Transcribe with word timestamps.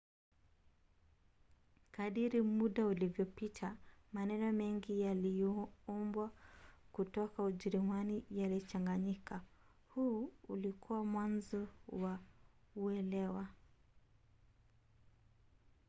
kadiri 1.95 2.39
muda 2.57 2.85
ulivyopita 2.85 3.77
maneno 4.13 4.51
mengi 4.51 5.01
yaliyoombwa 5.01 6.31
kutoka 6.91 7.43
ujerumani 7.43 8.23
yalichanganyika. 8.31 9.41
huu 9.89 10.31
ulikuwa 10.49 11.05
mwanzo 11.05 11.67
wa 11.87 12.19
uelewa 12.75 13.47